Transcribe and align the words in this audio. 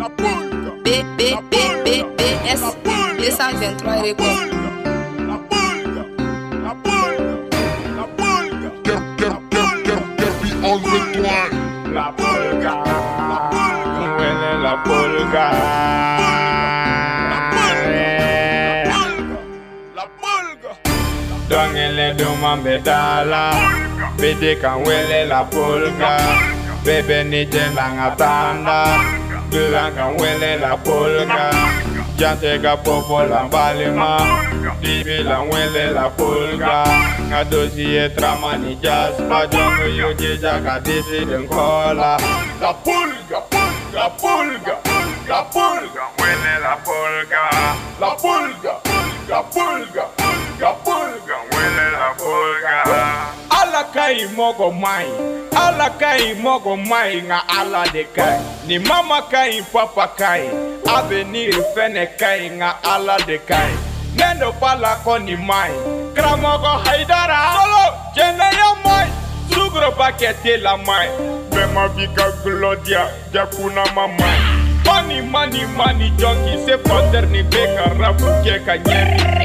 B, 0.00 0.06
B, 0.82 1.04
B, 1.18 1.36
B, 1.84 2.02
B, 2.16 2.22
S, 2.48 2.60
223 3.20 4.00
Records. 4.00 4.50
La 11.92 12.12
pulga, 12.16 12.82
huele 14.16 14.58
la 14.62 14.82
pulga. 14.84 15.46
Don't 21.48 21.74
let 21.74 22.16
the 22.16 22.24
man 22.40 22.62
be 22.62 22.78
dollar. 22.78 23.52
Biddy 24.16 24.56
can 24.56 24.82
huele 24.82 25.28
la 25.28 25.44
pulga. 25.44 26.16
Bebe 26.84 27.24
ni 27.24 27.44
jenga 27.44 28.16
tanda. 28.16 29.19
Bilang 29.50 29.92
kan 29.94 30.14
wele 30.16 30.56
la 30.62 30.76
polka. 30.76 31.50
Jante 32.16 32.60
ka 32.62 32.76
popo 32.76 33.24
la 33.24 33.48
balima, 33.48 34.20
dibi 34.80 35.24
la 35.24 35.40
wele 35.42 35.92
la 35.92 36.08
polka. 36.10 36.84
Nga 37.28 37.44
dosi 37.50 37.96
e 37.96 38.08
trama 38.14 38.56
ni 38.56 38.76
jaspa, 38.76 39.46
jongo 39.50 39.86
yo 39.88 40.12
jeja 40.14 40.60
ka 40.64 40.78
disi 40.80 41.24
den 41.24 41.48
kola. 41.48 42.16
La 42.60 42.72
polka, 42.72 43.40
la 43.94 44.08
polka, 44.22 44.74
la 45.28 45.42
polka, 45.54 46.04
wele 46.20 46.54
la 46.60 46.74
polka. 46.86 47.42
La 48.00 48.10
polka, 48.14 48.74
la 49.28 49.42
polka, 49.42 50.04
la 50.60 50.72
polka, 50.84 51.36
wele 51.52 51.86
la 51.98 52.08
polka. 52.20 52.76
Ala 53.50 53.82
kai 53.94 54.26
mogo 54.36 54.70
mai, 54.70 55.08
ala 55.56 55.88
kai 55.98 56.34
mogo 56.34 56.76
mai 56.76 57.22
nga 57.24 57.40
ala 57.48 57.84
de 57.92 58.04
kai. 58.14 58.49
Ni 58.66 58.78
mama 58.78 59.22
ka 59.30 59.48
ɲi 59.48 59.62
papa 59.72 60.06
ka 60.18 60.30
ɲi 60.38 60.48
avenir 60.96 61.54
fɛnɛ 61.74 62.04
ka 62.18 62.28
ɲi 62.38 62.48
nka 62.56 62.70
ala 62.92 63.16
de 63.26 63.38
ka 63.48 63.56
ɲi 63.56 63.76
ne 64.16 64.40
dɔ 64.40 64.52
pa 64.60 64.74
la 64.74 64.94
ko 65.04 65.18
nin 65.18 65.40
ma 65.46 65.66
ɲi 65.68 65.76
karamɔgɔ 66.14 66.72
haidara. 66.84 67.38
Fɔlɔ 67.56 67.84
jɛnɛya 68.16 68.68
ma 68.84 68.96
ɲi 69.04 69.10
sugoroba 69.52 70.06
kɛ 70.18 70.34
te 70.42 70.56
la 70.56 70.76
ma 70.76 70.98
ɲi 71.04 71.10
bɛɛma 71.50 71.82
b'i 71.94 72.06
ka 72.16 72.24
gulɔdiya 72.42 73.02
jakunama 73.32 74.04
ma 74.18 74.28
ɲi 74.36 74.60
mani 74.86 75.20
mani 75.32 75.60
mani 75.76 76.12
jɔn 76.18 76.36
k'i 76.44 76.64
se 76.64 76.74
pɔtɛri 76.76 77.30
nin 77.30 77.46
bɛ 77.50 77.62
ka 77.76 77.84
rabu 77.98 78.26
kɛ 78.44 78.64
ka 78.66 78.74
ɲɛ 78.76 79.39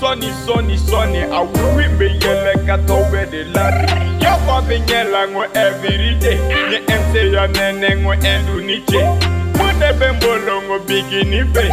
sɔni 0.00 0.30
sɔni 0.46 0.76
sɔni 0.76 0.76
sɔni 0.88 1.20
awuri 1.38 1.86
bɛ 1.98 2.06
yɛlɛ 2.22 2.66
ka 2.66 2.76
tɔw 2.86 3.02
bɛ 3.12 3.30
de 3.30 3.44
lari. 3.54 3.86
Yafa 4.20 4.56
bɛ 4.68 4.76
ɲɛla 4.86 5.22
ŋo 5.32 5.42
ɛviride 5.62 6.32
ni 6.70 6.78
ɛnseya 6.94 7.44
nɛnɛ 7.56 7.88
ŋo 8.02 8.12
ɛnduni 8.14 8.76
ce 8.90 9.00
mo 9.58 9.66
de 9.80 9.88
bɛ 9.98 10.08
n 10.12 10.18
bolo 10.20 10.54
ŋo 10.68 10.76
bigini 10.86 11.40
fɛ 11.54 11.64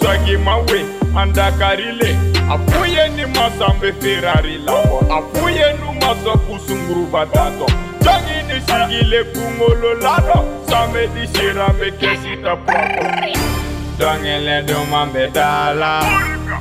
sɔgi 0.00 0.36
ma 0.44 0.58
we 0.68 0.80
an 1.16 1.32
dakari 1.32 1.92
le 2.00 2.10
a 2.52 2.56
fu 2.70 2.84
ye 2.84 3.08
ni 3.16 3.24
masa 3.34 3.66
n 3.72 3.80
bɛ 3.80 3.90
ferari 4.00 4.58
labɔ 4.66 4.98
a 5.10 5.18
fu 5.32 5.48
ye 5.48 5.66
nu 5.80 5.92
ma 6.00 6.14
sɔ 6.22 6.32
kusunguruba 6.46 7.26
tatɔ 7.34 7.66
jɔngi 8.04 8.38
ni 8.48 8.56
sigile 8.66 9.20
kunkolo 9.32 9.90
ladɔ 10.04 10.38
samedi 10.68 11.26
sera 11.34 11.66
n 11.72 11.76
bɛ 11.78 11.88
kɛsi 12.00 12.42
ta 12.42 12.54
pɔkɔ 12.54 13.56
dɔnkɛlɛdenw 13.98 14.90
man 14.90 15.08
bɛ 15.12 15.32
daa 15.32 15.72
la 15.72 15.92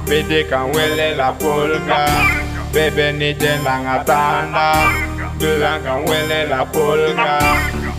Bidi 0.06 0.44
kan 0.50 0.70
wele 0.74 1.16
la 1.18 1.32
polka. 1.32 2.06
Bebe 2.74 3.12
ni 3.12 3.34
jenanga 3.34 4.04
tanda 4.06 4.74
Dulang 5.40 5.82
kan 5.84 6.06
wele 6.06 6.46
la 6.50 6.66
polka. 6.66 7.40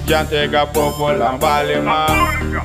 Jante 0.06 0.46
ka 0.52 0.66
popo 0.66 1.10
la 1.12 1.36
balima 1.36 2.06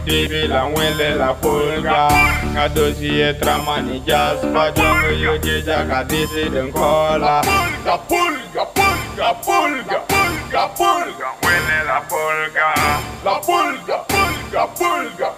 Dibi 0.06 0.47
la 0.47 0.66
wele 0.69 1.16
la 1.17 1.34
polka. 1.34 2.08
Nga 2.53 2.67
dosi 2.69 3.22
e 3.22 3.34
trama 3.34 3.81
ni 3.81 4.00
jaspa 4.06 4.72
Jongo 4.75 5.09
yo 5.17 5.38
jeja 5.38 5.88
ka 5.89 6.03
disi 6.03 6.50
den 6.50 6.72
kola 6.72 7.41
La 7.85 7.97
polka, 7.97 8.66
polka, 8.78 9.34
polka, 9.41 9.97
polka, 10.06 10.68
polka 10.78 11.28
Wele 11.41 11.78
la 11.88 12.00
polka. 12.06 12.68
La 13.25 13.40
polka, 13.40 14.06
polka, 14.08 14.68
polka, 14.78 15.31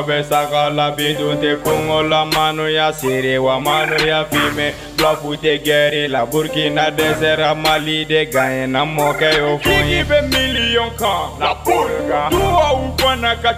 move 0.00 0.24
sakala 0.24 0.90
bidunte 0.96 1.56
kungola 1.56 2.24
mano 2.24 2.68
ya 2.68 2.92
sere 2.92 3.38
wa 3.38 3.60
mano 3.60 3.96
ya 4.06 4.24
fime. 4.24 4.74
Blafute 4.96 5.58
gɛri 5.64 6.08
la 6.08 6.26
burkina 6.26 6.90
dɛsɛra 6.90 7.54
mali 7.54 8.04
de 8.04 8.26
gayena 8.26 8.84
mɔkɛ 8.84 9.36
yo 9.38 9.58
fɔye 9.58 10.04
bɛ 10.04 10.18
miliyɔn 10.30 10.96
kan 10.98 11.38
la 11.40 11.54
pulga. 11.64 12.30
Duwawu 12.30 12.98
fana 12.98 13.34
ka 13.42 13.52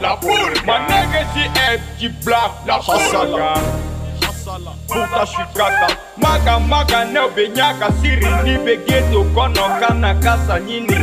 la 0.00 0.16
pulga. 0.16 0.62
Manɛgɛsi 0.66 1.44
ɛji 1.54 2.08
bla 2.24 2.50
la 2.66 2.80
hasala. 2.80 3.54
puta 4.88 5.24
shukata 5.26 5.88
maga 6.16 6.58
maga 6.58 7.04
ne 7.04 7.20
be 7.34 7.48
nyaka 7.48 7.92
siri. 8.00 8.26
Ni 8.44 8.56
be 8.64 8.76
geto 8.86 9.24
kono 9.34 9.80
kana 9.80 10.14
kasa 10.20 10.58
nyini. 10.58 10.99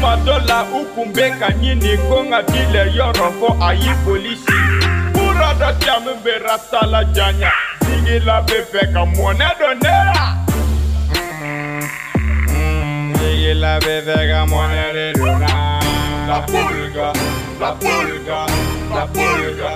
ma 0.00 0.16
dɔ 0.24 0.36
la 0.48 0.58
u 0.78 0.80
kun 0.94 1.08
bɛ 1.14 1.26
ka 1.40 1.48
ɲini 1.60 1.92
ko 2.08 2.16
nka 2.28 2.40
bi 2.48 2.60
lɛ 2.72 2.82
yɔrɔ 2.96 3.26
fɔ 3.38 3.48
a 3.66 3.68
y'i 3.82 3.92
polisi 4.04 4.58
mura 5.14 5.50
dɔ 5.60 5.68
caman 5.82 6.16
bɛ 6.24 6.34
rasala 6.46 7.00
janya 7.14 7.50
sigila 7.84 8.36
bɛ 8.46 8.58
fɛ 8.70 8.80
ka 8.92 9.02
mɔnɛ 9.16 9.48
dɔ 9.58 9.68
ne 9.82 9.94
la. 10.08 10.24
sigila 13.18 13.72
bɛ 13.84 13.94
fɛ 14.06 14.16
ka 14.30 14.40
la 14.52 14.92
de 14.96 15.06
don 15.18 15.38
na. 15.40 15.52
la 16.28 16.38
pulga 16.50 17.08
la 17.60 17.70
pulga 17.80 18.40
la 18.94 19.02
pulga 19.14 19.70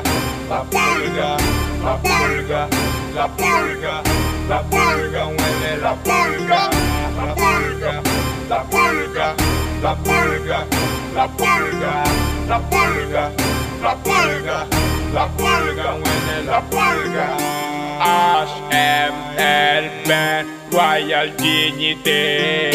la 0.50 0.60
pulga 0.70 1.28
la 1.84 1.94
pulga 2.02 2.60
la 3.16 3.26
pulga 3.36 3.94
la 4.48 4.58
pulga. 4.70 5.69
la 9.82 9.94
pulga, 9.94 10.66
la 11.14 11.26
pulga, 11.28 12.04
la 12.48 12.58
pulga, 12.70 13.30
la 13.82 13.94
pulga, 13.96 14.66
la 15.14 15.26
pulga, 15.36 15.94
ouais, 15.94 16.44
la 16.46 16.60
pulga. 16.70 17.26
HMLB, 18.70 20.10
Royal 20.72 21.28
Dignité, 21.36 22.70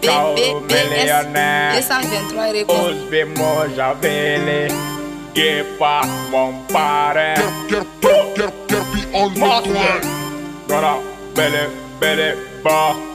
K.O. 0.00 0.60
Millionnaire, 0.60 1.82
Osbe 2.68 3.24
Mojavele, 3.36 4.68
Guepa, 5.34 6.00
mon 6.30 6.52
parrain, 6.72 7.34
Kerpi 7.68 9.02
on 9.12 9.28
le 9.28 9.34
coin, 9.34 10.00
Gara, 10.68 10.96
Bele, 11.34 11.68
Bele, 12.00 12.36
Bah. 12.62 13.13